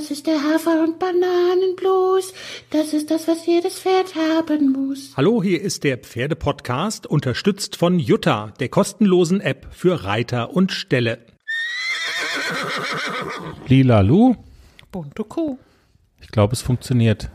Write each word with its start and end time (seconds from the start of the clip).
Das 0.00 0.10
ist 0.10 0.26
der 0.26 0.42
Hafer- 0.42 0.82
und 0.82 0.98
Bananenblues. 0.98 2.32
Das 2.70 2.94
ist 2.94 3.10
das, 3.10 3.28
was 3.28 3.44
jedes 3.44 3.80
Pferd 3.80 4.14
haben 4.14 4.72
muss. 4.72 5.12
Hallo, 5.14 5.42
hier 5.42 5.60
ist 5.60 5.84
der 5.84 5.98
Pferdepodcast, 5.98 7.06
unterstützt 7.06 7.76
von 7.76 7.98
Jutta, 7.98 8.54
der 8.60 8.70
kostenlosen 8.70 9.42
App 9.42 9.66
für 9.72 10.04
Reiter 10.04 10.54
und 10.54 10.72
Ställe. 10.72 11.18
Lila 13.66 14.00
Lu, 14.00 14.36
Bunte 14.90 15.22
Kuh. 15.22 15.58
ich 16.22 16.28
glaube, 16.28 16.54
es 16.54 16.62
funktioniert. 16.62 17.28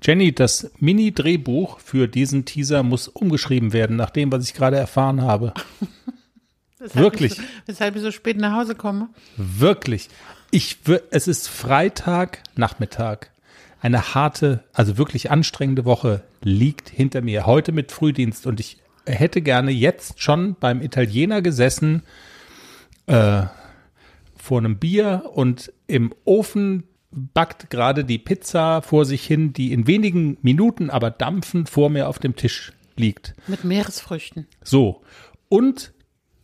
Jenny, 0.00 0.32
das 0.32 0.70
Mini-Drehbuch 0.78 1.80
für 1.80 2.06
diesen 2.06 2.44
Teaser 2.44 2.84
muss 2.84 3.08
umgeschrieben 3.08 3.72
werden, 3.72 3.96
nach 3.96 4.10
dem, 4.10 4.30
was 4.30 4.44
ich 4.44 4.54
gerade 4.54 4.76
erfahren 4.76 5.22
habe. 5.22 5.54
Weshalb 6.78 7.02
Wirklich? 7.02 7.32
Ich 7.32 7.38
so, 7.38 7.44
weshalb 7.66 7.96
ich 7.96 8.02
so 8.02 8.12
spät 8.12 8.36
nach 8.36 8.56
Hause 8.56 8.76
komme. 8.76 9.08
Wirklich. 9.36 10.08
Ich, 10.50 10.78
es 11.10 11.28
ist 11.28 11.48
Freitag, 11.48 12.42
Nachmittag. 12.56 13.30
Eine 13.80 14.14
harte, 14.14 14.64
also 14.72 14.96
wirklich 14.96 15.30
anstrengende 15.30 15.84
Woche 15.84 16.22
liegt 16.42 16.88
hinter 16.88 17.20
mir. 17.20 17.46
Heute 17.46 17.72
mit 17.72 17.92
Frühdienst 17.92 18.46
und 18.46 18.58
ich 18.58 18.78
hätte 19.06 19.42
gerne 19.42 19.70
jetzt 19.70 20.22
schon 20.22 20.56
beim 20.58 20.80
Italiener 20.82 21.42
gesessen, 21.42 22.02
äh, 23.06 23.42
vor 24.36 24.58
einem 24.58 24.78
Bier 24.78 25.24
und 25.34 25.72
im 25.86 26.14
Ofen 26.24 26.84
backt 27.10 27.70
gerade 27.70 28.04
die 28.04 28.18
Pizza 28.18 28.82
vor 28.82 29.04
sich 29.04 29.24
hin, 29.24 29.52
die 29.52 29.72
in 29.72 29.86
wenigen 29.86 30.38
Minuten 30.42 30.90
aber 30.90 31.10
dampfend 31.10 31.68
vor 31.68 31.90
mir 31.90 32.08
auf 32.08 32.18
dem 32.18 32.36
Tisch 32.36 32.72
liegt. 32.96 33.34
Mit 33.46 33.64
Meeresfrüchten. 33.64 34.46
So. 34.62 35.02
Und 35.48 35.92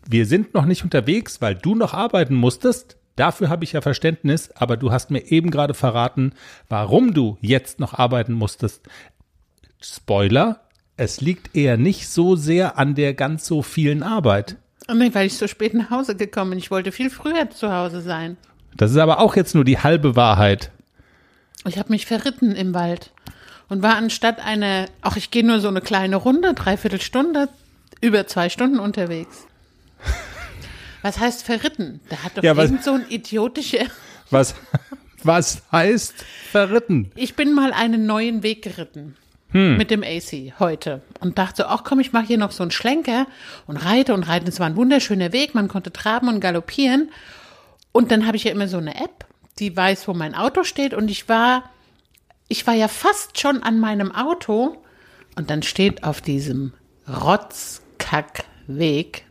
wir 0.06 0.26
sind 0.26 0.54
noch 0.54 0.66
nicht 0.66 0.84
unterwegs, 0.84 1.40
weil 1.40 1.54
du 1.54 1.74
noch 1.74 1.94
arbeiten 1.94 2.34
musstest. 2.34 2.96
Dafür 3.16 3.48
habe 3.48 3.64
ich 3.64 3.72
ja 3.72 3.80
Verständnis, 3.80 4.50
aber 4.52 4.76
du 4.76 4.90
hast 4.90 5.10
mir 5.10 5.30
eben 5.30 5.50
gerade 5.50 5.74
verraten, 5.74 6.32
warum 6.68 7.14
du 7.14 7.38
jetzt 7.40 7.78
noch 7.78 7.94
arbeiten 7.94 8.32
musstest. 8.32 8.82
Spoiler, 9.80 10.60
es 10.96 11.20
liegt 11.20 11.54
eher 11.54 11.76
nicht 11.76 12.08
so 12.08 12.36
sehr 12.36 12.78
an 12.78 12.94
der 12.94 13.14
ganz 13.14 13.46
so 13.46 13.62
vielen 13.62 14.02
Arbeit. 14.02 14.56
Oh 14.88 14.94
weil 14.94 15.26
ich 15.26 15.38
so 15.38 15.46
spät 15.46 15.74
nach 15.74 15.90
Hause 15.90 16.16
gekommen 16.16 16.50
bin. 16.50 16.58
Ich 16.58 16.70
wollte 16.70 16.92
viel 16.92 17.10
früher 17.10 17.50
zu 17.50 17.72
Hause 17.72 18.00
sein. 18.00 18.36
Das 18.76 18.90
ist 18.90 18.96
aber 18.96 19.20
auch 19.20 19.36
jetzt 19.36 19.54
nur 19.54 19.64
die 19.64 19.78
halbe 19.78 20.16
Wahrheit. 20.16 20.70
Ich 21.66 21.78
habe 21.78 21.90
mich 21.90 22.06
verritten 22.06 22.52
im 22.52 22.74
Wald 22.74 23.12
und 23.68 23.82
war 23.82 23.96
anstatt 23.96 24.44
eine, 24.44 24.86
ach, 25.00 25.16
ich 25.16 25.30
gehe 25.30 25.46
nur 25.46 25.60
so 25.60 25.68
eine 25.68 25.80
kleine 25.80 26.16
Runde, 26.16 26.52
dreiviertel 26.54 27.00
Stunde, 27.00 27.48
über 28.00 28.26
zwei 28.26 28.48
Stunden 28.48 28.78
unterwegs. 28.78 29.46
Was 31.04 31.20
heißt 31.20 31.44
verritten? 31.44 32.00
Da 32.08 32.16
hat 32.24 32.38
doch 32.38 32.42
Ja, 32.42 32.56
was- 32.56 32.64
irgend 32.70 32.82
so 32.82 32.94
ein 32.94 33.04
idiotischer. 33.10 33.84
Was, 34.30 34.54
was 35.22 35.62
heißt 35.70 36.14
verritten? 36.50 37.12
Ich 37.14 37.36
bin 37.36 37.52
mal 37.52 37.72
einen 37.74 38.06
neuen 38.06 38.42
Weg 38.42 38.62
geritten. 38.62 39.16
Mit 39.52 39.90
dem 39.92 40.02
AC 40.02 40.52
heute. 40.58 41.02
Und 41.20 41.38
dachte 41.38 41.68
ach 41.68 41.84
komm, 41.84 42.00
ich 42.00 42.12
mache 42.12 42.26
hier 42.26 42.38
noch 42.38 42.50
so 42.50 42.64
einen 42.64 42.72
Schlenker 42.72 43.26
und 43.68 43.76
reite 43.76 44.12
und 44.14 44.24
reite. 44.24 44.48
Es 44.48 44.58
war 44.58 44.66
ein 44.66 44.74
wunderschöner 44.74 45.32
Weg, 45.32 45.54
man 45.54 45.68
konnte 45.68 45.92
traben 45.92 46.26
und 46.28 46.40
galoppieren. 46.40 47.12
Und 47.92 48.10
dann 48.10 48.26
habe 48.26 48.36
ich 48.36 48.42
ja 48.44 48.50
immer 48.50 48.66
so 48.66 48.78
eine 48.78 48.96
App, 48.96 49.26
die 49.60 49.76
weiß, 49.76 50.08
wo 50.08 50.12
mein 50.14 50.34
Auto 50.34 50.64
steht. 50.64 50.92
Und 50.94 51.08
ich 51.08 51.28
war, 51.28 51.70
ich 52.48 52.66
war 52.66 52.74
ja 52.74 52.88
fast 52.88 53.38
schon 53.38 53.62
an 53.62 53.78
meinem 53.78 54.10
Auto. 54.12 54.82
Und 55.36 55.50
dann 55.50 55.62
steht 55.62 56.02
auf 56.02 56.20
diesem 56.20 56.72
Rotzkackweg, 57.06 59.24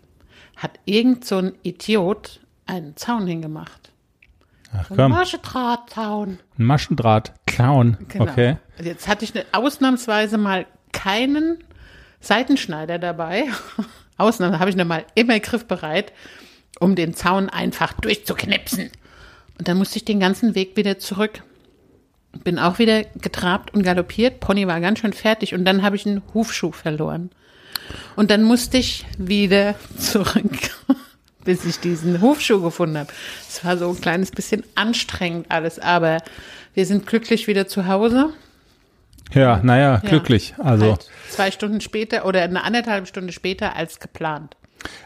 hat 0.64 0.80
irgend 0.86 1.26
so 1.26 1.38
ein 1.38 1.54
Idiot 1.64 2.40
einen 2.66 2.96
Zaun 2.96 3.28
hingemacht. 3.28 3.92
Ach 4.72 4.88
So 4.88 4.94
ein 4.94 4.98
komm, 4.98 5.12
Maschendrahtzaun. 5.12 6.40
ein 6.58 6.66
Maschendraht, 6.66 7.34
Clown. 7.46 7.98
Genau. 8.08 8.24
Okay. 8.24 8.58
Jetzt 8.82 9.08
hatte 9.08 9.26
ich 9.26 9.34
ausnahmsweise 9.52 10.38
mal 10.38 10.66
keinen 10.92 11.64
Seitenschneider 12.22 12.98
dabei. 12.98 13.46
Ausnahmsweise 14.18 14.60
habe 14.60 14.70
ich 14.70 14.76
noch 14.76 14.86
mal 14.86 15.06
immer 15.16 15.40
griffbereit, 15.40 16.14
um 16.80 16.96
den 16.96 17.14
Zaun 17.14 17.50
einfach 17.50 17.94
durchzuknipsen. 17.94 18.90
Und 19.60 19.68
dann 19.68 19.78
musste 19.78 19.98
ich 19.98 20.06
den 20.06 20.20
ganzen 20.20 20.56
Weg 20.56 20.78
wieder 20.78 20.98
zurück. 20.98 21.44
Bin 22.44 22.58
auch 22.58 22.80
wieder 22.80 23.04
getrabt 23.04 23.74
und 23.74 23.84
galoppiert. 23.84 24.40
Pony 24.40 24.66
war 24.66 24.80
ganz 24.82 25.00
schön 25.00 25.14
fertig 25.14 25.54
und 25.54 25.66
dann 25.66 25.84
habe 25.84 25.96
ich 25.96 26.08
einen 26.08 26.24
Hufschuh 26.34 26.72
verloren. 26.72 27.30
Und 28.16 28.32
dann 28.32 28.44
musste 28.44 28.78
ich 28.78 29.06
wieder 29.18 29.76
zurück, 29.98 30.52
bis 31.44 31.66
ich 31.66 31.80
diesen 31.80 32.22
Hufschuh 32.22 32.62
gefunden 32.62 32.98
habe. 32.98 33.10
Es 33.50 33.64
war 33.66 33.78
so 33.78 33.90
ein 33.90 34.00
kleines 34.00 34.32
bisschen 34.32 34.64
anstrengend 34.76 35.48
alles, 35.50 35.80
aber 35.80 36.20
wir 36.74 36.86
sind 36.86 37.06
glücklich 37.08 37.48
wieder 37.48 37.68
zu 37.68 37.88
Hause. 37.88 38.30
Ja, 39.34 39.60
naja, 39.64 40.02
Ja. 40.04 40.10
glücklich. 40.10 40.54
Also. 40.58 40.92
Halt 40.92 41.10
zwei 41.30 41.52
Stunden 41.52 41.82
später 41.82 42.26
oder 42.26 42.42
eine 42.44 42.64
anderthalb 42.64 43.08
Stunde 43.08 43.34
später 43.34 43.76
als 43.76 44.00
geplant. 44.00 44.56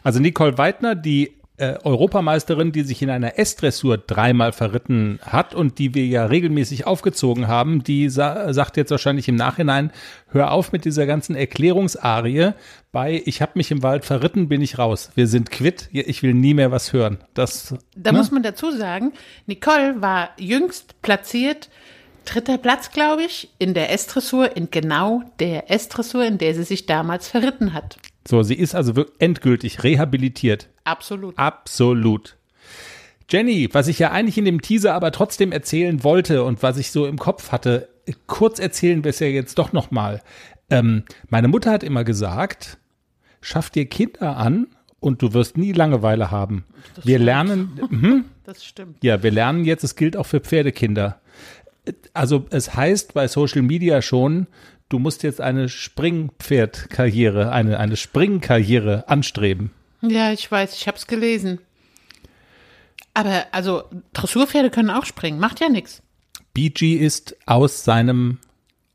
Also 0.04 0.20
Nicole 0.20 0.58
Weidner, 0.58 0.96
die 0.96 1.34
äh, 1.58 1.76
Europameisterin, 1.84 2.72
die 2.72 2.84
sich 2.84 3.02
in 3.02 3.10
einer 3.10 3.40
S-Dressur 3.40 3.98
dreimal 3.98 4.52
verritten 4.52 5.20
hat 5.24 5.56
und 5.56 5.80
die 5.80 5.96
wir 5.96 6.06
ja 6.06 6.26
regelmäßig 6.26 6.86
aufgezogen 6.86 7.48
haben, 7.48 7.84
die 7.84 8.10
sa 8.10 8.54
sagt 8.54 8.78
jetzt 8.78 8.92
wahrscheinlich 8.92 9.28
im 9.28 9.36
Nachhinein, 9.36 9.92
hör 10.30 10.52
auf 10.52 10.72
mit 10.72 10.86
dieser 10.86 11.08
ganzen 11.08 11.36
Erklärungsarie. 11.36 12.54
Bei 12.92 13.22
ich 13.26 13.42
habe 13.42 13.54
mich 13.56 13.72
im 13.72 13.82
Wald 13.82 14.06
verritten, 14.06 14.50
bin 14.50 14.62
ich 14.62 14.78
raus. 14.78 15.10
Wir 15.16 15.28
sind 15.28 15.50
quitt, 15.50 15.90
ich 15.92 16.22
will 16.22 16.36
nie 16.36 16.54
mehr 16.54 16.72
was 16.72 16.94
hören. 16.94 17.18
Das, 17.34 17.76
Da 17.96 18.12
ne? 18.12 18.20
muss 18.20 18.32
man 18.32 18.44
dazu 18.44 18.72
sagen, 18.72 19.14
Nicole 19.48 20.00
war 20.00 20.30
jüngst 20.38 21.02
platziert, 21.02 21.70
dritter 22.26 22.58
Platz, 22.58 22.92
glaube 22.92 23.24
ich, 23.24 23.50
in 23.58 23.74
der 23.74 23.92
S-Dressur, 23.92 24.56
in 24.56 24.70
genau 24.70 25.24
der 25.40 25.72
S-Dressur, 25.72 26.24
in 26.24 26.38
der 26.38 26.54
sie 26.54 26.64
sich 26.64 26.86
damals 26.86 27.28
verritten 27.28 27.74
hat. 27.74 27.98
So, 28.28 28.44
sie 28.44 28.56
ist 28.56 28.76
also 28.76 28.96
wirklich 28.96 29.16
endgültig 29.20 29.84
rehabilitiert. 29.84 30.70
Absolut. 30.84 31.38
Absolut. 31.38 32.36
Jenny, 33.30 33.70
was 33.74 33.88
ich 33.88 34.00
ja 34.00 34.12
eigentlich 34.12 34.38
in 34.38 34.46
dem 34.46 34.62
Teaser 34.62 34.94
aber 34.94 35.12
trotzdem 35.12 35.52
erzählen 35.52 36.04
wollte 36.04 36.44
und 36.44 36.64
was 36.64 36.78
ich 36.78 36.92
so 36.92 37.06
im 37.06 37.18
Kopf 37.18 37.52
hatte, 37.52 37.90
kurz 38.26 38.60
erzählen 38.60 39.04
wir 39.04 39.10
es 39.10 39.20
ja 39.20 39.28
jetzt 39.28 39.58
doch 39.58 39.74
noch 39.74 39.92
mal. 39.92 40.22
Ähm, 40.70 41.04
meine 41.30 41.48
Mutter 41.48 41.72
hat 41.72 41.84
immer 41.84 42.04
gesagt, 42.04 42.78
schaff 43.42 43.70
dir 43.70 43.86
Kinder 43.86 44.38
an 44.38 44.68
und 45.00 45.22
du 45.22 45.34
wirst 45.34 45.58
nie 45.58 45.72
Langeweile 45.74 46.32
haben. 46.32 46.66
wir 46.96 47.16
stimmt. 47.16 47.26
lernen, 47.26 47.80
mhm, 47.90 48.26
Das 48.44 48.64
stimmt. 48.64 48.98
ja, 49.04 49.24
wir 49.24 49.32
lernen 49.32 49.66
jetzt, 49.66 49.84
es 49.84 49.96
gilt 49.96 50.16
auch 50.18 50.26
für 50.26 50.40
Pferdekinder. 50.40 51.22
Also 52.14 52.46
es 52.50 52.76
heißt 52.76 53.14
bei 53.14 53.28
Social 53.28 53.62
Media 53.62 54.02
schon, 54.02 54.48
du 54.90 55.00
musst 55.00 55.24
jetzt 55.24 55.42
eine 55.42 55.70
Springpferdkarriere, 55.70 57.52
eine, 57.52 57.80
eine 57.80 57.98
Springkarriere 57.98 59.08
anstreben. 59.08 59.72
Ja, 60.02 60.32
ich 60.32 60.50
weiß, 60.52 60.76
ich 60.76 60.88
habe 60.88 60.98
es 60.98 61.08
gelesen. 61.08 61.60
Aber 63.14 63.48
also 63.52 63.84
Dressurpferde 64.14 64.70
können 64.70 64.92
auch 64.92 65.06
springen, 65.06 65.40
macht 65.40 65.60
ja 65.60 65.70
nichts. 65.70 66.02
BG 66.54 66.96
ist 66.96 67.36
aus 67.46 67.84
seinem 67.84 68.40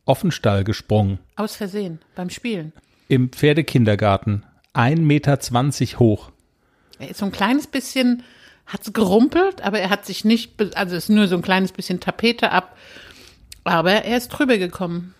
Offenstall 0.04 0.64
gesprungen. 0.64 1.18
Aus 1.36 1.56
Versehen 1.56 2.00
beim 2.14 2.30
Spielen. 2.30 2.72
Im 3.08 3.30
Pferdekindergarten. 3.30 4.44
1,20 4.74 5.00
Meter 5.00 5.98
hoch. 5.98 6.30
Er 6.98 7.10
ist 7.10 7.18
so 7.18 7.26
ein 7.26 7.32
kleines 7.32 7.66
bisschen, 7.66 8.22
hat 8.66 8.82
es 8.86 8.92
gerumpelt, 8.92 9.60
aber 9.62 9.80
er 9.80 9.90
hat 9.90 10.06
sich 10.06 10.24
nicht, 10.24 10.60
also 10.76 10.96
es 10.96 11.04
ist 11.04 11.08
nur 11.10 11.28
so 11.28 11.36
ein 11.36 11.42
kleines 11.42 11.72
bisschen 11.72 12.00
Tapete 12.00 12.52
ab. 12.52 12.76
Aber 13.64 13.92
er 13.92 14.16
ist 14.16 14.28
drüber 14.28 14.56
gekommen. 14.58 15.14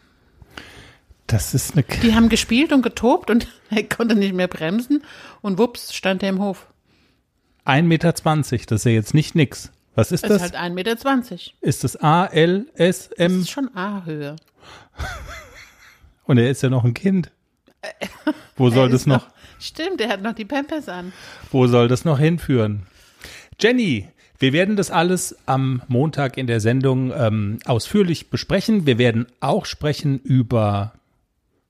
Das 1.32 1.54
ist 1.54 1.72
eine. 1.74 1.82
Die 2.02 2.14
haben 2.14 2.28
gespielt 2.28 2.72
und 2.72 2.82
getobt 2.82 3.30
und 3.30 3.48
er 3.70 3.82
konnte 3.84 4.14
nicht 4.14 4.34
mehr 4.34 4.48
bremsen 4.48 5.02
und 5.40 5.58
wups, 5.58 5.94
stand 5.94 6.22
er 6.22 6.28
im 6.28 6.40
Hof. 6.40 6.66
1,20 7.66 7.82
Meter. 7.84 8.12
Das 8.12 8.80
ist 8.80 8.84
ja 8.84 8.90
jetzt 8.92 9.14
nicht 9.14 9.34
nix. 9.34 9.72
Was 9.94 10.10
ist 10.12 10.24
Das 10.24 10.28
das? 10.30 10.36
ist 10.36 10.54
halt 10.58 10.72
1,20 10.72 10.74
Meter. 10.74 11.36
ist 11.60 11.84
das 11.84 11.96
A, 11.96 12.26
L, 12.26 12.66
S, 12.74 13.08
Das 13.10 13.18
M? 13.18 13.40
ist 13.40 13.50
schon 13.50 13.74
A-Höhe. 13.76 14.36
Und 16.24 16.38
er 16.38 16.50
ist 16.50 16.62
ja 16.62 16.70
noch 16.70 16.84
ein 16.84 16.94
Kind. 16.94 17.30
Wo 18.56 18.70
soll 18.70 18.88
das 18.90 19.02
ist 19.02 19.06
noch, 19.06 19.26
Stimmt, 19.58 20.00
er 20.00 20.08
hat 20.08 20.22
noch 20.22 20.34
die 20.34 20.44
Pampers 20.44 20.88
an. 20.88 21.12
wo 21.50 21.66
soll 21.66 21.88
das 21.88 22.04
noch 22.04 22.18
hinführen? 22.18 22.86
Jenny, 23.60 24.08
wir 24.38 24.52
werden 24.52 24.76
das 24.76 24.90
alles 24.90 25.36
am 25.46 25.82
Montag 25.88 26.36
in 26.36 26.46
der 26.46 26.60
Sendung 26.60 27.12
ähm, 27.14 27.58
ausführlich 27.64 28.28
besprechen. 28.30 28.86
Wir 28.86 28.98
werden 28.98 29.26
auch 29.40 29.66
sprechen 29.66 30.18
über 30.20 30.94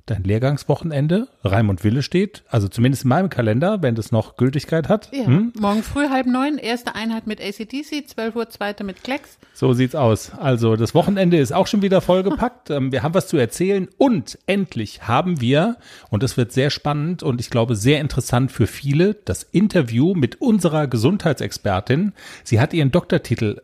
dein 0.07 0.25
Lehrgangswochenende. 0.25 1.29
Raimund 1.45 1.85
Wille 1.85 2.03
steht, 2.03 2.43
also 2.49 2.69
zumindest 2.69 3.05
in 3.05 3.09
meinem 3.09 3.29
Kalender, 3.31 3.83
wenn 3.83 3.95
das 3.95 4.13
noch 4.13 4.37
Gültigkeit 4.37 4.89
hat. 4.89 5.11
Ja, 5.13 5.27
Hm? 5.27 5.53
morgen 5.59 5.83
früh 5.83 6.09
halb 6.09 6.27
neun, 6.27 6.59
erste 6.59 6.95
Einheit 6.95 7.27
mit 7.27 7.41
ACDC, 7.41 8.09
12 8.09 8.37
Uhr 8.37 8.49
zweite 8.51 8.85
mit 8.85 9.03
Klecks. 9.05 9.39
So 9.55 9.73
sieht's 9.73 9.95
aus. 9.95 10.33
Also 10.39 10.77
das 10.77 10.95
Wochenende 10.95 11.37
ist 11.39 11.53
auch 11.53 11.67
schon 11.67 11.83
wieder 11.83 12.01
vollgepackt. 12.01 12.53
Ähm, 12.73 12.93
wir 12.93 13.03
haben 13.03 13.13
was 13.15 13.27
zu 13.27 13.37
erzählen 13.37 13.89
und 13.99 14.39
endlich 14.47 15.07
haben 15.07 15.41
wir, 15.41 15.77
und 16.11 16.23
das 16.23 16.37
wird 16.37 16.53
sehr 16.53 16.71
spannend 16.71 17.23
und 17.23 17.41
ich 17.41 17.51
glaube 17.51 17.75
sehr 17.77 18.01
interessant 18.01 18.53
für 18.53 18.67
viele, 18.67 19.15
das 19.15 19.43
Interview 19.43 20.15
mit 20.15 20.41
unserer 20.41 20.87
Gesundheitsexpertin. 20.87 22.13
Sie 22.45 22.61
hat 22.61 22.73
ihren 22.73 22.91
Doktortitel 22.93 23.61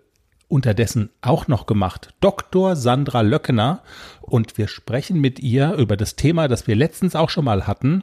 unterdessen 0.48 1.10
auch 1.20 1.46
noch 1.48 1.66
gemacht? 1.66 2.14
Dr. 2.20 2.76
Sandra 2.76 3.20
Löckener. 3.20 3.82
Und 4.20 4.58
wir 4.58 4.68
sprechen 4.68 5.20
mit 5.20 5.38
ihr 5.38 5.74
über 5.74 5.96
das 5.96 6.16
Thema, 6.16 6.48
das 6.48 6.66
wir 6.66 6.74
letztens 6.76 7.14
auch 7.14 7.30
schon 7.30 7.44
mal 7.44 7.66
hatten. 7.66 8.02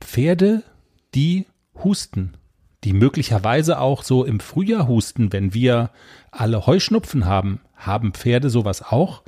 Pferde, 0.00 0.62
die 1.14 1.46
husten. 1.82 2.34
Die 2.84 2.92
möglicherweise 2.92 3.80
auch 3.80 4.02
so 4.02 4.24
im 4.24 4.40
Frühjahr 4.40 4.86
husten, 4.86 5.32
wenn 5.32 5.54
wir 5.54 5.90
alle 6.30 6.66
Heuschnupfen 6.66 7.24
haben. 7.24 7.60
Haben 7.74 8.12
Pferde 8.12 8.50
sowas 8.50 8.82
auch? 8.82 9.22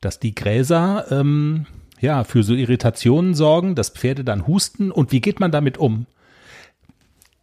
Dass 0.00 0.20
die 0.20 0.34
Gräser 0.34 1.06
ähm, 1.10 1.66
ja 2.00 2.24
für 2.24 2.42
so 2.42 2.54
Irritationen 2.54 3.34
sorgen, 3.34 3.74
dass 3.74 3.90
Pferde 3.90 4.24
dann 4.24 4.46
husten 4.46 4.90
und 4.90 5.12
wie 5.12 5.20
geht 5.20 5.40
man 5.40 5.50
damit 5.50 5.78
um? 5.78 6.06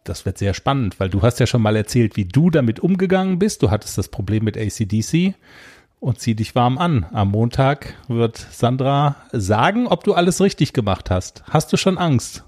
Das 0.09 0.25
wird 0.25 0.37
sehr 0.37 0.53
spannend, 0.53 0.99
weil 0.99 1.09
du 1.09 1.21
hast 1.21 1.39
ja 1.39 1.47
schon 1.47 1.61
mal 1.61 1.75
erzählt, 1.75 2.15
wie 2.15 2.25
du 2.25 2.49
damit 2.49 2.79
umgegangen 2.79 3.39
bist. 3.39 3.61
Du 3.63 3.71
hattest 3.71 3.97
das 3.97 4.07
Problem 4.07 4.43
mit 4.43 4.57
ACDC 4.57 5.35
und 5.99 6.19
zieh 6.19 6.35
dich 6.35 6.55
warm 6.55 6.77
an. 6.77 7.05
Am 7.11 7.31
Montag 7.31 7.95
wird 8.07 8.37
Sandra 8.37 9.15
sagen, 9.31 9.87
ob 9.87 10.03
du 10.03 10.13
alles 10.13 10.41
richtig 10.41 10.73
gemacht 10.73 11.09
hast. 11.09 11.43
Hast 11.49 11.73
du 11.73 11.77
schon 11.77 11.97
Angst? 11.97 12.43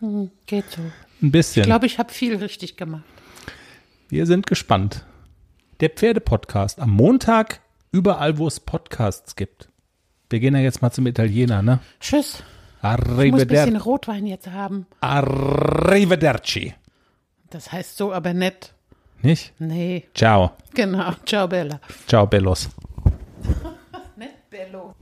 Hm, 0.00 0.30
geht 0.46 0.64
so. 0.70 0.82
Ein 1.20 1.30
bisschen. 1.30 1.62
Ich 1.62 1.66
glaube, 1.66 1.86
ich 1.86 1.98
habe 1.98 2.12
viel 2.12 2.36
richtig 2.36 2.76
gemacht. 2.76 3.04
Wir 4.08 4.26
sind 4.26 4.46
gespannt. 4.46 5.04
Der 5.80 5.90
Pferdepodcast 5.90 6.80
am 6.80 6.90
Montag 6.90 7.60
überall, 7.92 8.38
wo 8.38 8.46
es 8.46 8.60
Podcasts 8.60 9.36
gibt. 9.36 9.68
Wir 10.30 10.40
gehen 10.40 10.54
ja 10.54 10.60
jetzt 10.60 10.82
mal 10.82 10.90
zum 10.90 11.06
Italiener, 11.06 11.62
ne? 11.62 11.80
Tschüss. 12.00 12.42
Ich 12.82 12.82
muss 12.82 12.90
ein 12.90 13.46
bisschen 13.46 13.76
Arrivederci. 13.76 13.76
Rotwein 13.76 14.26
jetzt 14.26 14.50
haben. 14.50 14.86
Arrivederci. 15.00 16.74
Das 17.52 17.70
heißt 17.70 17.98
so, 17.98 18.12
aber 18.12 18.32
nett. 18.32 18.72
Nicht? 19.20 19.52
Nee, 19.58 20.08
Ciao. 20.14 20.52
genau. 20.74 21.12
Ciao, 21.26 21.46
Bella. 21.46 21.80
Ciao, 22.08 22.26
Bellos. 22.26 22.70
Nicht 24.16 24.50
Bello. 24.50 24.94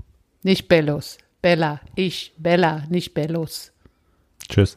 Nicht 0.43 0.69
Bellos. 0.69 1.17
Bella. 1.41 1.81
Ich. 1.95 2.33
Bella, 2.37 2.83
nicht 2.91 3.15
Bellos. 3.15 3.73
Tschüss. 4.49 4.77